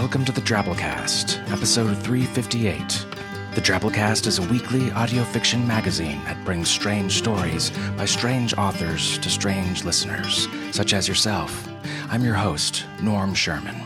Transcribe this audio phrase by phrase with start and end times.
[0.00, 3.06] welcome to the Drabblecast, episode 358.
[3.54, 9.18] The Drabblecast is a weekly audio fiction magazine that brings strange stories by strange authors
[9.18, 11.68] to strange listeners, such as yourself.
[12.08, 13.76] I'm your host, Norm Sherman.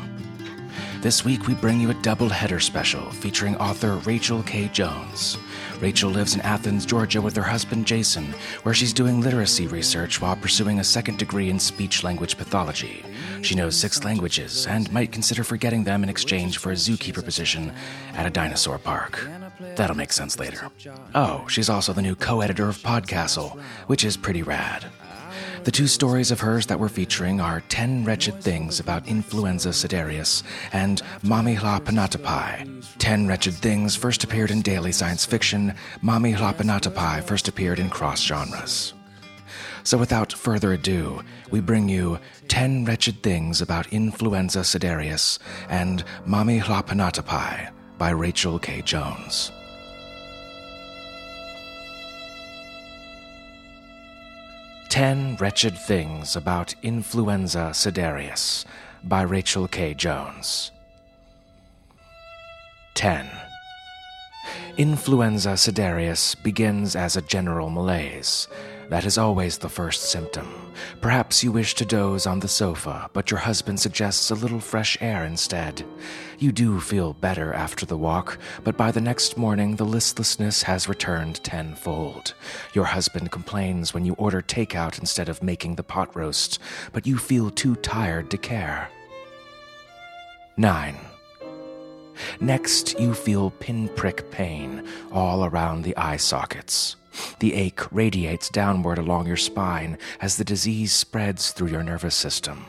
[1.01, 4.69] This week we bring you a double header special featuring author Rachael K.
[4.69, 5.37] Jones.
[5.81, 10.37] Rachael lives in Athens, Georgia with her husband Jason, where she's doing literacy research while
[10.37, 13.05] pursuing a second degree in speech language pathology.
[13.45, 17.75] She knows six languages and might consider forgetting them in exchange for a zookeeper position
[18.15, 19.29] at a dinosaur park.
[19.77, 20.71] That'll make sense later.
[21.15, 24.87] Oh, she's also the new co editor of Podcastle, which is pretty rad.
[25.65, 30.43] The two stories of hers that we're featuring are 10 Wretched Things About Influenza Siderius
[30.73, 32.97] and Mamihlapinatapai.
[32.97, 38.95] 10 Wretched Things first appeared in daily science fiction, Mamihlapinatapai first appeared in cross genres.
[39.85, 42.19] So without further ado, we bring you
[42.49, 48.81] 10 Wretched Things About Influenza Siderius and Mamihlapinatapai by Rachael K.
[48.81, 49.53] Jones.
[54.89, 58.65] 10 Wretched Things About Influenza Siderius
[59.05, 59.93] by Rachael K.
[59.93, 60.71] Jones.
[62.95, 63.29] 10.
[64.79, 68.49] Influenza siderius begins as a general malaise.
[68.91, 70.47] That is always the first symptom.
[71.01, 74.99] Perhaps you wish to doze on the sofa, but your husband suggests a little fresh
[75.01, 75.85] air instead.
[76.39, 80.89] You do feel better after the walk, but by the next morning the listlessness has
[80.89, 82.35] returned tenfold.
[82.75, 86.59] Your husband complains when you order takeout instead of making the pot roast,
[86.93, 88.91] but you feel too tired to care.
[90.57, 90.97] 9.
[92.41, 96.97] Next, you feel pinprick pain all around the eye sockets.
[97.39, 102.67] The ache radiates downward along your spine as the disease spreads through your nervous system.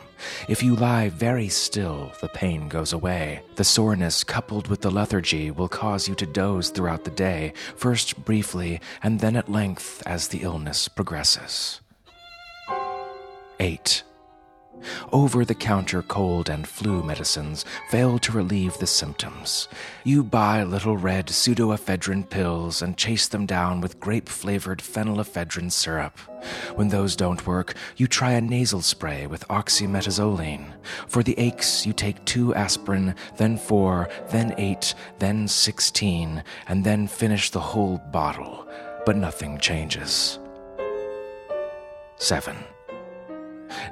[0.48, 3.42] If you lie very still, the pain goes away.
[3.56, 8.24] The soreness coupled with the lethargy will cause you to doze throughout the day, first
[8.24, 11.80] briefly and then at length as the illness progresses.
[13.60, 14.02] 8.
[15.12, 19.68] Over the counter cold and flu medicines fail to relieve the symptoms.
[20.04, 26.18] You buy little red pseudoephedrine pills and chase them down with grape flavored phenylephedrine syrup.
[26.74, 30.72] When those don't work, you try a nasal spray with oxymetazoline.
[31.08, 37.06] For the aches, you take two aspirin, then four, then eight, then sixteen, and then
[37.06, 38.66] finish the whole bottle.
[39.04, 40.38] But nothing changes.
[42.18, 42.56] 7.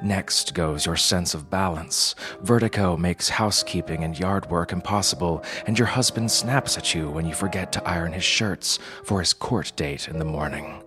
[0.03, 2.15] Next goes your sense of balance.
[2.43, 7.35] Vertigo makes housekeeping and yard work impossible, and your husband snaps at you when you
[7.35, 10.83] forget to iron his shirts for his court date in the morning.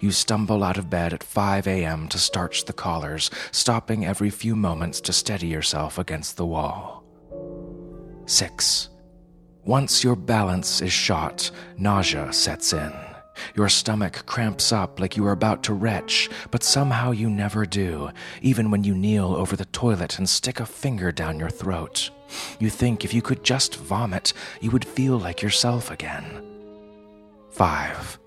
[0.00, 2.08] You stumble out of bed at 5 a.m.
[2.08, 7.04] to starch the collars, stopping every few moments to steady yourself against the wall.
[8.26, 8.88] 6.
[9.64, 12.92] Once your balance is shot, nausea sets in.
[13.54, 18.10] Your stomach cramps up like you are about to retch, but somehow you never do,
[18.40, 22.10] even when you kneel over the toilet and stick a finger down your throat.
[22.58, 26.44] You think if you could just vomit, you would feel like yourself again.
[27.50, 28.18] 5.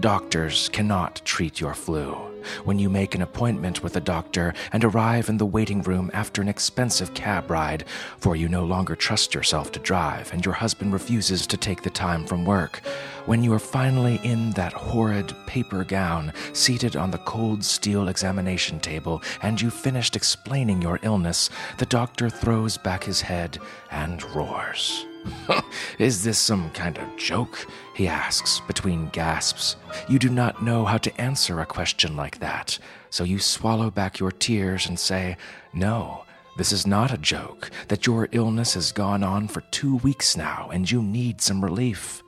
[0.00, 2.31] Doctors cannot treat your flu.
[2.64, 6.42] When you make an appointment with a doctor and arrive in the waiting room after
[6.42, 7.84] an expensive cab ride,
[8.18, 11.90] for you no longer trust yourself to drive and your husband refuses to take the
[11.90, 12.82] time from work,
[13.26, 18.80] when you are finally in that horrid paper gown, seated on the cold steel examination
[18.80, 23.58] table, and you've finished explaining your illness, the doctor throws back his head
[23.90, 25.06] and roars.
[25.98, 27.66] Is this some kind of joke?
[27.94, 29.76] He asks between gasps.
[30.08, 32.78] You do not know how to answer a question like that,
[33.10, 35.36] so you swallow back your tears and say,
[35.72, 36.24] No,
[36.56, 40.70] this is not a joke, that your illness has gone on for two weeks now
[40.72, 42.22] and you need some relief.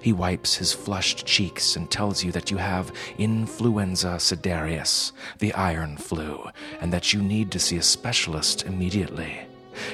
[0.00, 5.96] He wipes his flushed cheeks and tells you that you have influenza siderius, the iron
[5.96, 6.48] flu,
[6.80, 9.45] and that you need to see a specialist immediately.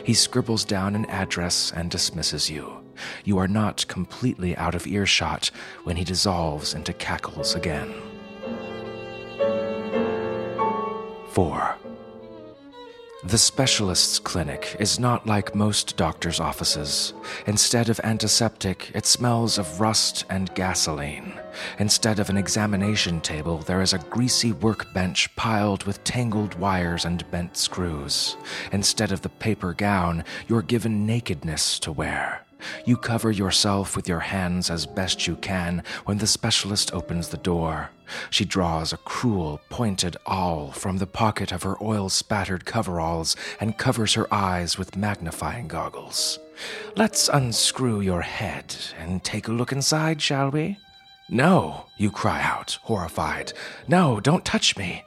[0.04, 2.80] He scribbles down an address and dismisses you.
[3.24, 5.50] You are not completely out of earshot
[5.84, 7.92] when he dissolves into cackles again.
[11.30, 11.81] 4.
[13.24, 17.14] The specialist's clinic is not like most doctors' offices.
[17.46, 21.38] Instead of antiseptic, it smells of rust and gasoline.
[21.78, 27.30] Instead of an examination table, there is a greasy workbench piled with tangled wires and
[27.30, 28.36] bent screws.
[28.72, 32.44] Instead of the paper gown, you're given nakedness to wear.
[32.84, 37.36] You cover yourself with your hands as best you can when the specialist opens the
[37.36, 37.90] door.
[38.30, 43.78] She draws a cruel, pointed awl from the pocket of her oil spattered coveralls and
[43.78, 46.38] covers her eyes with magnifying goggles.
[46.96, 50.78] Let's unscrew your head and take a look inside, shall we?
[51.28, 53.52] No, you cry out, horrified.
[53.88, 55.04] No, don't touch me.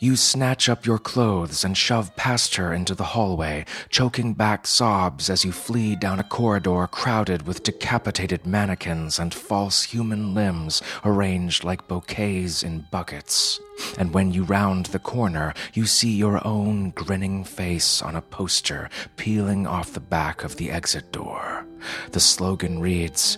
[0.00, 5.28] You snatch up your clothes and shove past her into the hallway, choking back sobs
[5.28, 11.64] as you flee down a corridor crowded with decapitated mannequins and false human limbs arranged
[11.64, 13.58] like bouquets in buckets.
[13.98, 18.90] And when you round the corner, you see your own grinning face on a poster
[19.16, 21.66] peeling off the back of the exit door.
[22.12, 23.36] The slogan reads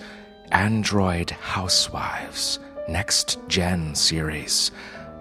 [0.52, 4.70] Android Housewives, Next Gen Series.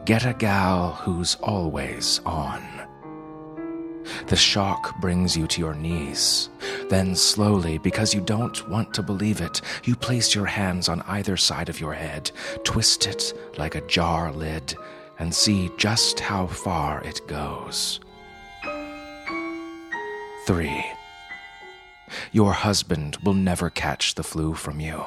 [0.09, 2.63] Get a gal who's always on.
[4.25, 6.49] The shock brings you to your knees.
[6.89, 11.37] Then, slowly, because you don't want to believe it, you place your hands on either
[11.37, 12.31] side of your head,
[12.63, 14.75] twist it like a jar lid,
[15.19, 17.99] and see just how far it goes.
[20.47, 20.85] 3.
[22.31, 25.05] Your husband will never catch the flu from you.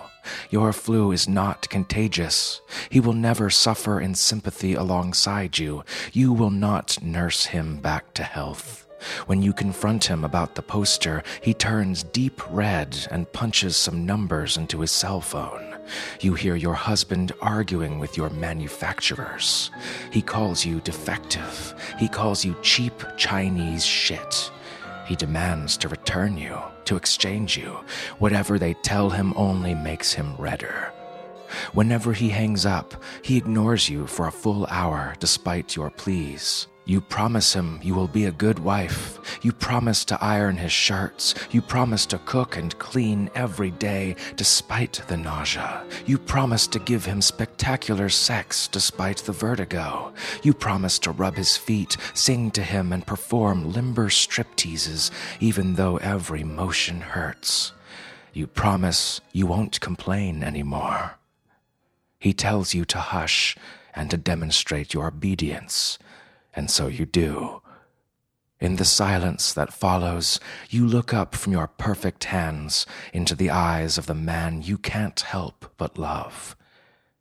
[0.51, 2.61] Your flu is not contagious.
[2.91, 5.85] He will never suffer in sympathy alongside you.
[6.13, 8.87] You will not nurse him back to health.
[9.27, 14.57] When you confront him about the poster, he turns deep red and punches some numbers
[14.57, 15.77] into his cell phone.
[16.21, 19.71] You hear your husband arguing with your manufacturers.
[20.11, 21.75] He calls you defective.
[21.99, 24.51] He calls you cheap Chinese shit.
[25.05, 27.85] He demands to return you, to exchange you.
[28.19, 30.93] Whatever they tell him only makes him redder.
[31.73, 36.67] Whenever he hangs up, he ignores you for a full hour despite your pleas.
[36.85, 39.21] You promise him you will be a good wife.
[39.43, 41.35] You promise to iron his shirts.
[41.53, 45.85] You promise to cook and clean every day despite the nausea.
[46.07, 50.13] You promise to give him spectacular sex despite the vertigo.
[50.43, 55.99] You promise to rub his feet, sing to him, and perform limber stripteases even though
[55.99, 57.73] every motion hurts.
[58.33, 61.19] You promise you won't complain anymore.
[62.19, 63.57] He tells you to hush
[63.95, 65.99] and to demonstrate your obedience
[66.55, 67.63] and so you do.
[68.61, 70.39] In the silence that follows,
[70.71, 75.19] you look up from your perfect hands into the eyes of the man you can't
[75.19, 76.55] help but love.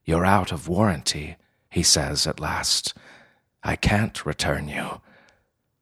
[0.06, 1.38] You're out of warranty,
[1.69, 2.94] he says at last.
[3.63, 5.01] I can't return you.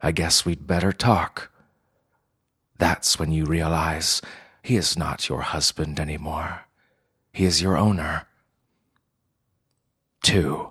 [0.01, 1.51] I guess we'd better talk.
[2.77, 4.21] That's when you realize
[4.63, 6.61] he is not your husband anymore.
[7.33, 8.27] He is your owner.
[10.21, 10.68] Two.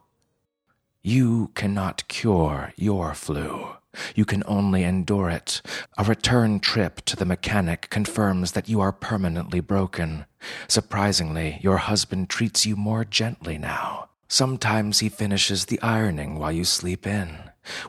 [1.09, 3.69] You cannot cure your flu.
[4.15, 5.63] You can only endure it.
[5.97, 10.27] A return trip to the mechanic confirms that you are permanently broken.
[10.69, 14.11] Surprisingly, your husband treats you more gently now.
[14.29, 17.39] Sometimes he finishes the ironing while you sleep in.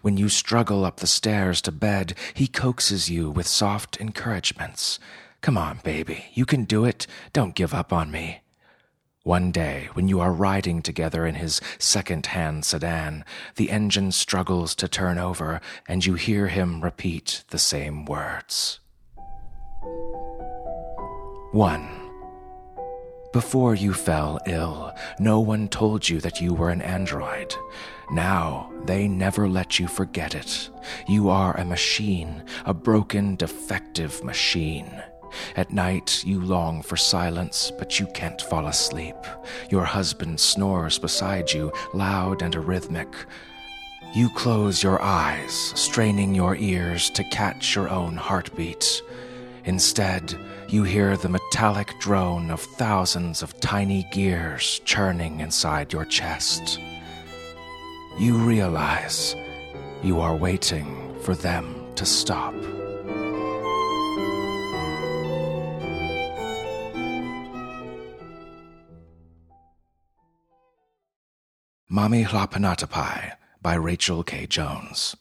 [0.02, 4.98] When you struggle up the stairs to bed, he coaxes you with soft encouragements.
[5.42, 7.06] Come on, baby, you can do it.
[7.34, 8.40] Don't give up on me.
[9.24, 13.26] One day, when you are riding together in his second hand sedan,
[13.58, 18.80] the engine struggles to turn over, and you hear him repeat the same words.
[21.52, 21.90] 1.
[23.34, 27.54] Before you fell ill, no one told you that you were an android.
[28.12, 30.70] Now, they never let you forget it.
[31.10, 35.04] You are a machine, a broken, defective machine.
[35.56, 39.16] At night, you long for silence, but you can't fall asleep.
[39.70, 43.14] Your husband snores beside you, loud and arrhythmic.
[44.14, 49.02] You close your eyes, straining your ears to catch your own heartbeat.
[49.66, 50.36] Instead,
[50.68, 56.80] you hear the metallic drone of thousands of tiny gears churning inside your chest.
[58.18, 59.36] You realize
[60.02, 62.56] you are waiting for them to stop.
[71.92, 73.32] Mamihlapinatapai
[73.64, 74.46] by Rachael K.
[74.46, 75.16] Jones.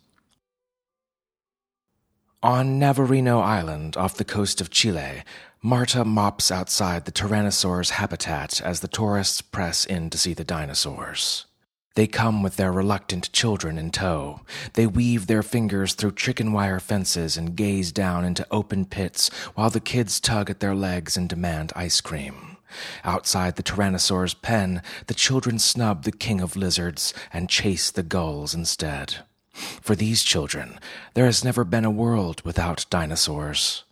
[2.42, 5.22] On Navarino Island off the coast of Chile,
[5.62, 11.46] Marta mops outside the Tyrannosaur's habitat as the tourists press in to see the dinosaurs.
[11.94, 14.42] They come with their reluctant children in tow.
[14.74, 19.70] They weave their fingers through chicken wire fences and gaze down into open pits while
[19.70, 22.57] the kids tug at their legs and demand ice cream.
[23.04, 28.54] Outside the Tyrannosaur's pen, the children snub the king of lizards and chase the gulls
[28.54, 29.16] instead.
[29.52, 30.78] For these children,
[31.14, 33.84] there has never been a world without dinosaurs.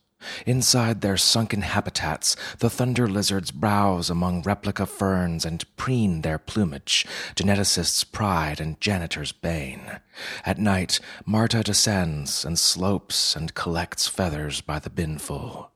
[0.44, 7.06] Inside their sunken habitats, the thunder lizards browse among replica ferns and preen their plumage,
[7.34, 10.00] geneticist's pride and janitor's bane.
[10.44, 15.70] At night, Marta descends and slopes and collects feathers by the binful.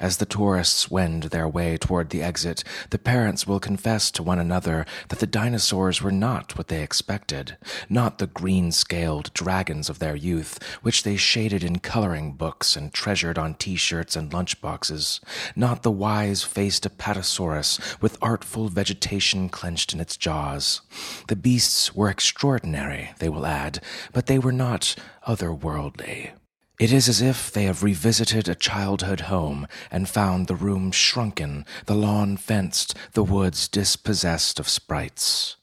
[0.00, 4.38] As the tourists wend their way toward the exit, the parents will confess to one
[4.38, 7.56] another that the dinosaurs were not what they expected,
[7.88, 12.92] not the green scaled dragons of their youth, which they shaded in coloring books and
[12.92, 15.20] treasured on t shirts and lunchboxes,
[15.56, 20.80] not the wise faced apatosaurus with artful vegetation clenched in its jaws.
[21.28, 23.80] The beasts were extraordinary, they will add,
[24.12, 24.94] but they were not
[25.26, 26.32] otherworldly.
[26.78, 31.66] It is as if they have revisited a childhood home and found the room shrunken,
[31.86, 35.56] the lawn fenced, the woods dispossessed of sprites.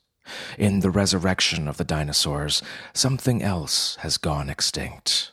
[0.57, 2.62] In the resurrection of the dinosaurs,
[2.93, 5.31] something else has gone extinct.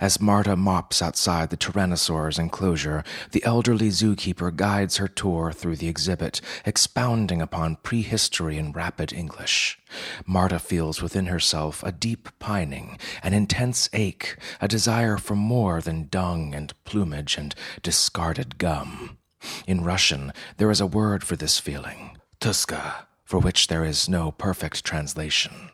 [0.00, 5.88] As Marta mops outside the Tyrannosaur's enclosure, the elderly zookeeper guides her tour through the
[5.88, 9.78] exhibit, expounding upon prehistory in rapid English.
[10.26, 16.08] Marta feels within herself a deep pining, an intense ache, a desire for more than
[16.08, 19.18] dung and plumage and discarded gum.
[19.66, 24.32] In Russian, there is a word for this feeling, toska, for which there is no
[24.32, 25.70] perfect translation.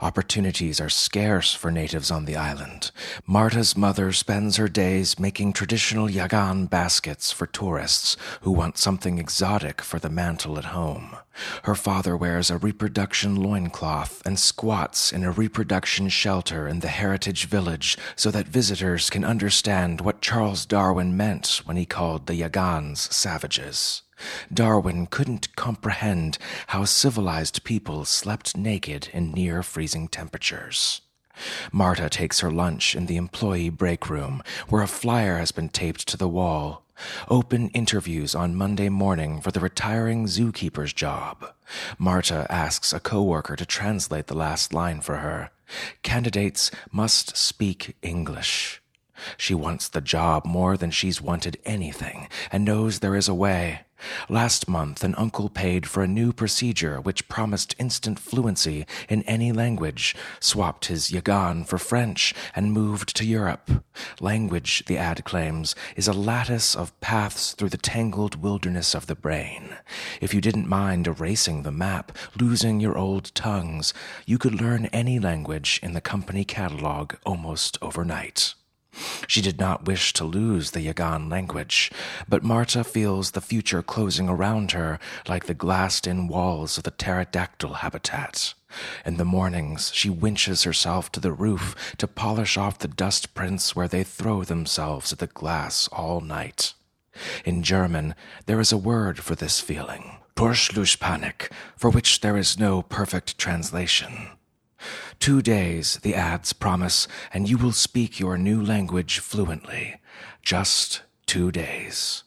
[0.00, 2.90] Opportunities are scarce for natives on the island.
[3.26, 9.80] Marta's mother spends her days making traditional yagan baskets for tourists who want something exotic
[9.80, 11.16] for the mantle at home.
[11.64, 17.46] Her father wears a reproduction loincloth and squats in a reproduction shelter in the heritage
[17.46, 23.12] village so that visitors can understand what Charles Darwin meant when he called the Yagans
[23.12, 24.03] savages.
[24.52, 26.38] Darwin couldn't comprehend
[26.68, 31.00] how civilized people slept naked in near freezing temperatures.
[31.72, 36.06] Marta takes her lunch in the employee break room, where a flyer has been taped
[36.08, 36.84] to the wall.
[37.28, 41.52] Open interviews on Monday morning for the retiring zookeeper's job.
[41.98, 45.50] Marta asks a coworker to translate the last line for her.
[46.02, 48.80] Candidates must speak English.
[49.36, 53.80] She wants the job more than she's wanted anything and knows there is a way.
[54.28, 59.52] Last month, an uncle paid for a new procedure which promised instant fluency in any
[59.52, 63.70] language, swapped his Yagan for French, and moved to Europe.
[64.20, 69.14] Language, the ad claims, is a lattice of paths through the tangled wilderness of the
[69.14, 69.76] brain.
[70.20, 73.94] If you didn't mind erasing the map, losing your old tongues,
[74.26, 78.54] you could learn any language in the company catalog almost overnight.
[79.26, 81.90] She did not wish to lose the Yagan language,
[82.28, 84.98] but Marta feels the future closing around her
[85.28, 88.54] like the glassed in walls of the pterodactyl habitat.
[89.04, 93.76] In the mornings, she winches herself to the roof to polish off the dust prints
[93.76, 96.74] where they throw themselves at the glass all night.
[97.44, 98.14] In German,
[98.46, 104.30] there is a word for this feeling, Torschlusspanik, for which there is no perfect translation.
[105.20, 110.00] Two days, the ads promise, and you will speak your new language fluently.
[110.42, 112.24] Just two days.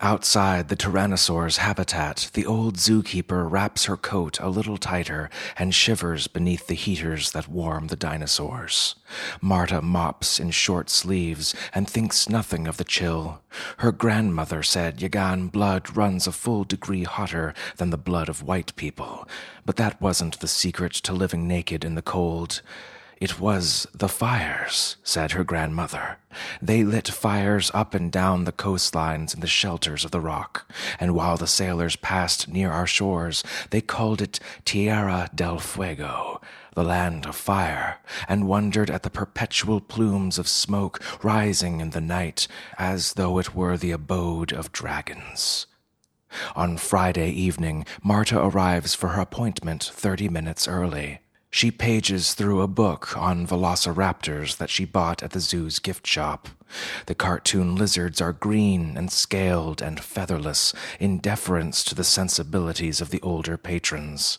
[0.00, 6.26] Outside the Tyrannosaur's habitat, the old zookeeper wraps her coat a little tighter and shivers
[6.26, 8.96] beneath the heaters that warm the dinosaurs.
[9.40, 13.40] Marta mops in short sleeves and thinks nothing of the chill.
[13.78, 18.76] Her grandmother said Yagan blood runs a full degree hotter than the blood of white
[18.76, 19.26] people,
[19.64, 22.60] but that wasn't the secret to living naked in the cold.
[23.18, 26.18] It was the fires, said her grandmother.
[26.60, 30.70] They lit fires up and down the coastlines and the shelters of the rock,
[31.00, 36.42] and while the sailors passed near our shores, they called it Tierra del Fuego,
[36.74, 42.02] the land of fire, and wondered at the perpetual plumes of smoke rising in the
[42.02, 42.46] night
[42.76, 45.66] as though it were the abode of dragons.
[46.54, 51.20] On Friday evening, Marta arrives for her appointment thirty minutes early.
[51.50, 56.48] She pages through a book on velociraptors that she bought at the zoo's gift shop.
[57.06, 63.10] The cartoon lizards are green and scaled and featherless in deference to the sensibilities of
[63.10, 64.38] the older patrons.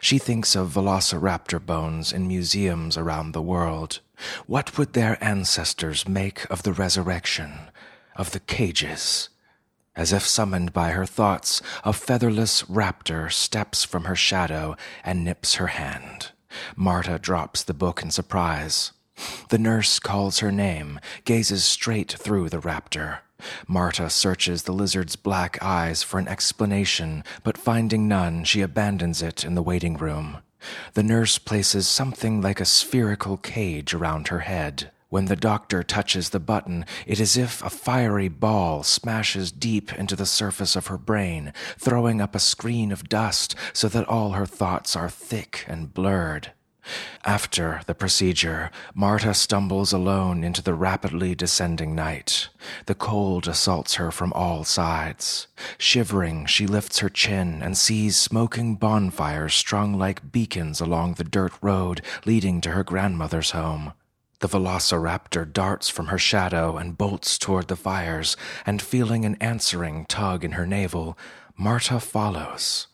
[0.00, 4.00] She thinks of velociraptor bones in museums around the world.
[4.46, 7.52] What would their ancestors make of the resurrection,
[8.16, 9.28] of the cages?
[9.94, 15.54] As if summoned by her thoughts, a featherless raptor steps from her shadow and nips
[15.54, 16.32] her hand.
[16.74, 18.92] Marta drops the book in surprise.
[19.48, 23.18] The nurse calls her name, gazes straight through the raptor.
[23.66, 29.44] Marta searches the lizard's black eyes for an explanation, but finding none, she abandons it
[29.44, 30.38] in the waiting room.
[30.94, 34.90] The nurse places something like a spherical cage around her head.
[35.08, 39.92] When the doctor touches the button, it is as if a fiery ball smashes deep
[39.92, 44.32] into the surface of her brain, throwing up a screen of dust so that all
[44.32, 46.50] her thoughts are thick and blurred.
[47.24, 52.48] After the procedure, Marta stumbles alone into the rapidly descending night.
[52.86, 55.46] The cold assaults her from all sides.
[55.78, 61.52] Shivering, she lifts her chin and sees smoking bonfires strung like beacons along the dirt
[61.60, 63.92] road leading to her grandmother's home.
[64.40, 70.04] The velociraptor darts from her shadow and bolts toward the fires, and feeling an answering
[70.06, 71.16] tug in her navel,
[71.56, 72.86] Marta follows.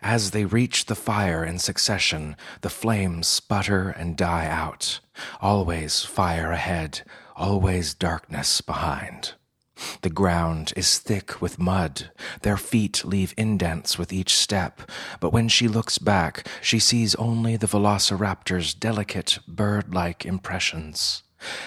[0.00, 5.00] As they reach the fire in succession, the flames sputter and die out.
[5.40, 7.02] Always fire ahead,
[7.34, 9.32] always darkness behind.
[10.02, 12.10] The ground is thick with mud.
[12.42, 14.82] Their feet leave indents with each step,
[15.20, 21.22] but when she looks back, she sees only the velociraptor's delicate, bird like impressions.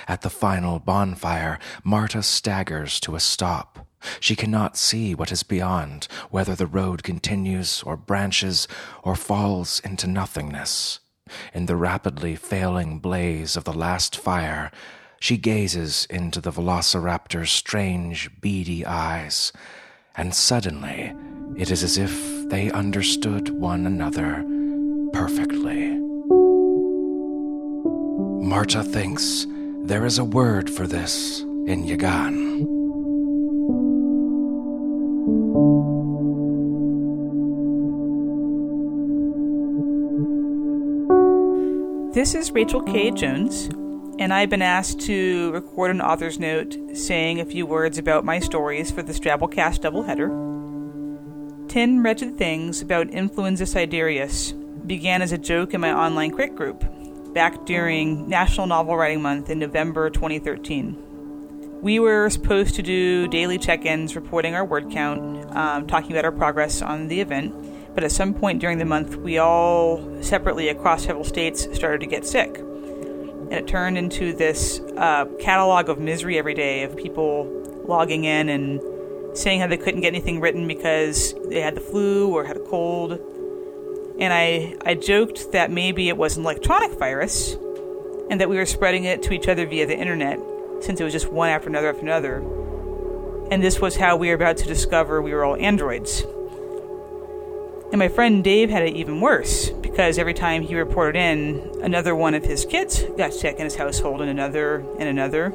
[0.07, 3.87] At the final bonfire, Marta staggers to a stop.
[4.19, 8.67] She cannot see what is beyond, whether the road continues or branches
[9.03, 10.99] or falls into nothingness.
[11.53, 14.71] In the rapidly failing blaze of the last fire,
[15.19, 19.51] she gazes into the velociraptor's strange, beady eyes,
[20.15, 21.13] and suddenly
[21.55, 24.45] it is as if they understood one another
[25.13, 25.97] perfectly.
[28.45, 29.45] Marta thinks
[29.83, 32.65] there is a word for this in Yagan.
[42.13, 43.11] This is Rachael K.
[43.11, 43.69] Jones
[44.19, 48.39] and I've been asked to record an author's note saying a few words about my
[48.39, 51.69] stories for the Drabblecast doubleheader.
[51.69, 54.53] Ten Wretched Things About Influenza Siderius
[54.87, 56.83] began as a joke in my online crit group
[57.33, 61.03] back during National Novel Writing Month in November 2013.
[61.81, 66.25] We were supposed to do daily check ins reporting our word count, um, talking about
[66.25, 67.53] our progress on the event,
[67.93, 72.07] but at some point during the month, we all separately across several states started to
[72.07, 72.63] get sick
[73.49, 77.45] and it turned into this uh, catalog of misery every day of people
[77.87, 78.81] logging in and
[79.37, 82.61] saying how they couldn't get anything written because they had the flu or had a
[82.61, 83.13] cold.
[84.19, 87.55] And I, I joked that maybe it was an electronic virus
[88.29, 90.39] and that we were spreading it to each other via the internet
[90.81, 92.37] since it was just one after another after another.
[93.49, 96.25] And this was how we were about to discover we were all androids.
[97.91, 102.15] And my friend Dave had it even worse because every time he reported in, another
[102.15, 105.53] one of his kids got sick in his household, and another, and another.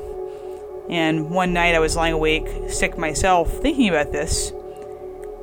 [0.89, 4.51] And one night I was lying awake, sick myself, thinking about this,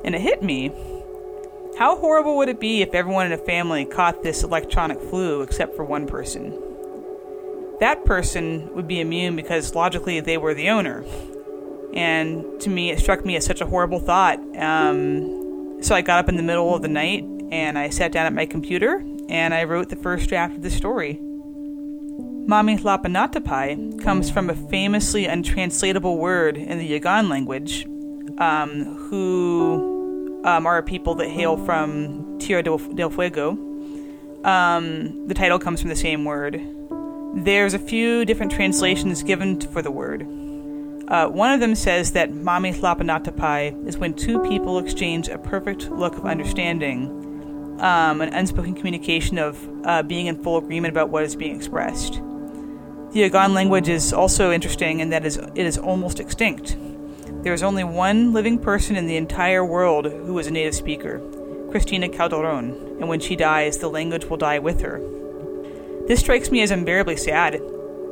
[0.04, 0.72] and it hit me.
[1.78, 5.76] How horrible would it be if everyone in a family caught this electronic flu except
[5.76, 6.60] for one person?
[7.78, 11.04] That person would be immune because logically they were the owner.
[11.94, 14.38] And to me, it struck me as such a horrible thought.
[14.56, 15.39] Um,
[15.80, 18.32] so I got up in the middle of the night and I sat down at
[18.32, 21.18] my computer and I wrote the first draft of the story.
[22.46, 27.86] Mamihlapinatapai comes from a famously untranslatable word in the Yagan language,
[28.38, 33.50] um, who um, are people that hail from Tierra del Fuego.
[34.44, 36.60] Um, the title comes from the same word.
[37.34, 40.26] There's a few different translations given for the word.
[41.10, 46.16] Uh, one of them says that Mamihlapinatapai is when two people exchange a perfect look
[46.16, 47.08] of understanding,
[47.80, 52.14] um, an unspoken communication of uh, being in full agreement about what is being expressed.
[53.12, 56.76] The Yagan language is also interesting in that it is almost extinct.
[57.42, 61.20] There is only one living person in the entire world who is a native speaker,
[61.72, 62.70] Cristina Calderon,
[63.00, 65.00] and when she dies, the language will die with her.
[66.06, 67.60] This strikes me as unbearably sad,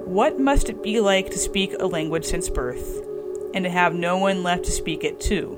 [0.09, 3.03] what must it be like to speak a language since birth,
[3.53, 5.49] and to have no one left to speak it to?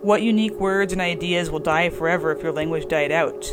[0.00, 3.52] What unique words and ideas will die forever if your language died out?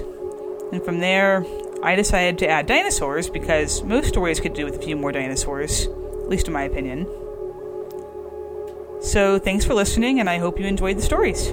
[0.72, 1.46] And from there,
[1.84, 5.88] I decided to add dinosaurs because most stories could do with a few more dinosaurs,
[5.88, 7.06] at least in my opinion.
[9.02, 11.50] So, thanks for listening, and I hope you enjoyed the stories.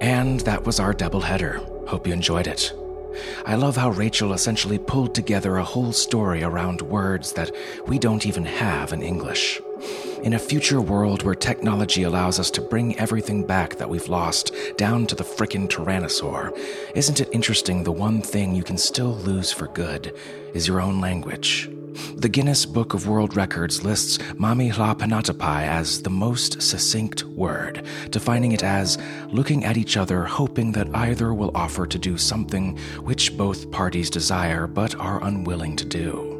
[0.00, 1.77] And that was our doubleheader.
[1.88, 2.74] Hope you enjoyed it.
[3.46, 7.50] I love how Rachael essentially pulled together a whole story around words that
[7.86, 9.58] we don't even have in English.
[10.22, 14.52] In a future world where technology allows us to bring everything back that we've lost,
[14.76, 16.58] down to the frickin' Tyrannosaur,
[16.94, 20.12] isn't it interesting the one thing you can still lose for good
[20.54, 21.70] is your own language?
[22.16, 28.64] The Guinness Book of World Records lists Mamihlapinatapai as the most succinct word, defining it
[28.64, 33.70] as looking at each other hoping that either will offer to do something which both
[33.70, 36.37] parties desire but are unwilling to do.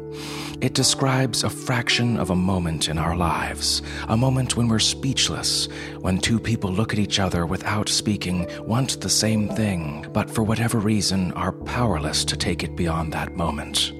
[0.61, 5.67] It describes a fraction of a moment in our lives, a moment when we're speechless,
[5.99, 10.43] when two people look at each other without speaking, want the same thing, but for
[10.43, 13.93] whatever reason are powerless to take it beyond that moment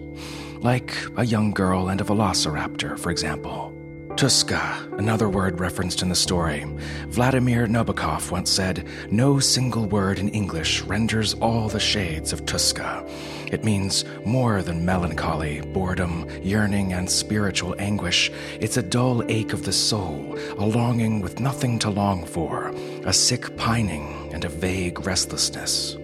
[0.62, 3.79] like a young girl and a velociraptor, for example.
[4.20, 6.66] Toska, another word referenced in the story.
[7.08, 13.10] Vladimir Nabokov once said, No single word in English renders all the shades of Toska.
[13.50, 18.30] It means more than melancholy, boredom, yearning, and spiritual anguish.
[18.60, 22.74] It's a dull ache of the soul, a longing with nothing to long for,
[23.06, 25.96] a sick pining, and a vague restlessness.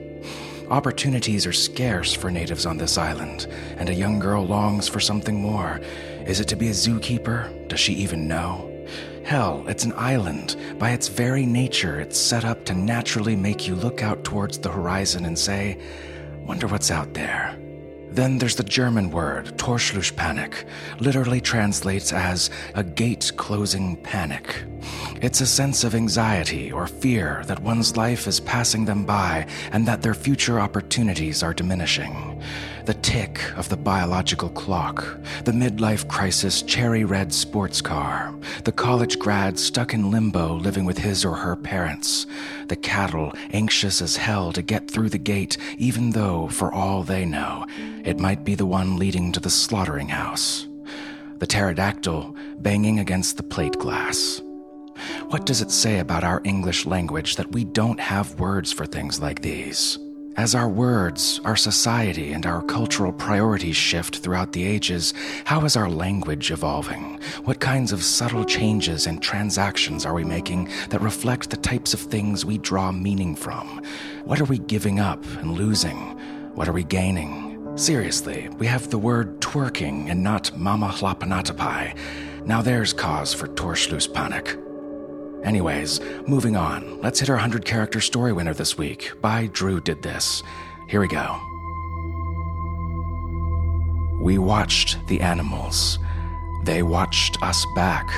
[0.70, 5.36] Opportunities are scarce for natives on this island, and a young girl longs for something
[5.36, 5.82] more.
[6.26, 7.68] Is it to be a zookeeper?
[7.68, 8.72] Does she even know?
[9.24, 10.56] Hell, it's an island.
[10.80, 14.72] By its very nature, it's set up to naturally make you look out towards the
[14.72, 15.78] horizon and say,
[16.42, 17.56] Wonder what's out there.
[18.10, 20.66] Then there's the German word, Torschlusspanik,
[21.00, 24.64] literally translates as a gate closing panic.
[25.22, 29.88] It's a sense of anxiety or fear that one's life is passing them by and
[29.88, 32.42] that their future opportunities are diminishing
[32.86, 39.18] the tick of the biological clock, the midlife crisis cherry red sports car, the college
[39.18, 42.28] grad stuck in limbo living with his or her parents,
[42.68, 47.26] the cattle anxious as hell to get through the gate, even though, for all they
[47.26, 47.66] know,
[48.04, 50.68] it might be the one leading to the slaughtering house,
[51.40, 54.42] the pterodactyl banging against the plate glass.
[55.30, 59.20] What does it say about our English language that we don't have words for things
[59.20, 59.98] like these?
[60.38, 65.14] As our words, our society, and our cultural priorities shift throughout the ages,
[65.46, 67.22] how is our language evolving?
[67.46, 72.02] What kinds of subtle changes and transactions are we making that reflect the types of
[72.02, 73.82] things we draw meaning from?
[74.26, 76.20] What are we giving up and losing?
[76.54, 77.78] What are we gaining?
[77.78, 81.98] Seriously, we have the word twerking and not mama hlapanatapai.
[82.46, 84.65] Now there's cause for Torschlusspanik.
[85.46, 87.00] Anyways, moving on.
[87.02, 90.42] Let's hit our 100 character story winner this week by Drew Did This.
[90.90, 91.40] Here we go.
[94.20, 96.00] We watched the animals.
[96.64, 98.10] They watched us back.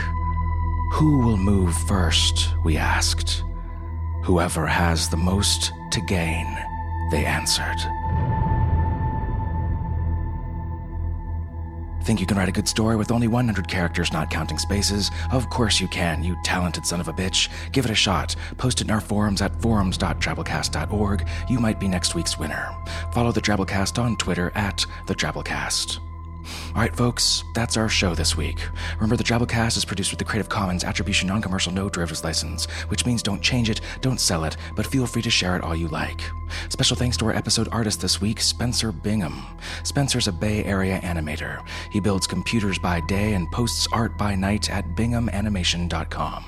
[0.94, 2.48] Who will move first?
[2.64, 3.44] We asked.
[4.24, 6.48] Whoever has the most to gain,
[7.12, 7.76] they answered.
[12.08, 15.12] Think you can write a good story with only 100 characters, not counting spaces?
[15.30, 17.50] Of course you can, you talented son of a bitch.
[17.74, 18.34] Give it a shot.
[18.56, 21.28] Post it in our forums at forums.drabblecast.org.
[21.50, 22.74] You might be next week's winner.
[23.12, 26.00] Follow the Drabblecast on Twitter at the Drabblecast.
[26.76, 28.60] All right, folks, that's our show this week.
[28.96, 32.66] Remember, the Drabblecast is produced with the Creative Commons Attribution Non Commercial No Derivatives License,
[32.90, 35.76] which means don't change it, don't sell it, but feel free to share it all
[35.76, 36.22] you like.
[36.70, 39.44] Special thanks to our episode artist this week, Spencer Bingham.
[39.84, 41.66] Spencer's a Bay Area animator.
[41.92, 46.46] He builds computers by day and posts art by night at binghamanimation.com.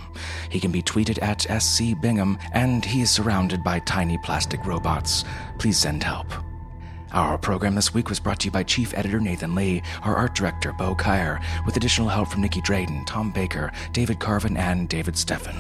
[0.50, 5.26] He can be tweeted at SC Bingham, and he is surrounded by tiny plastic robots.
[5.58, 6.28] Please send help.
[7.12, 10.36] Our program this week was brought to you by Chief Editor Nathan Lee, our Art
[10.36, 15.16] Director Bo Kaier, with additional help from Nicky Drayden, Tom Baker, David Carvin, and David
[15.16, 15.60] Steffen.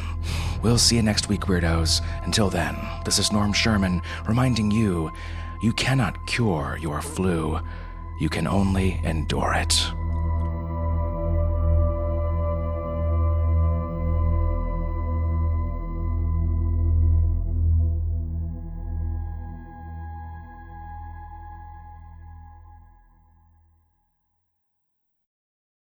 [0.61, 2.01] We'll see you next week, Weirdos.
[2.23, 5.11] Until then, this is Norm Sherman reminding you
[5.63, 7.59] you cannot cure your flu,
[8.19, 9.91] you can only endure it.